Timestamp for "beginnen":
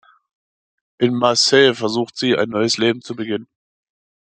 3.15-3.47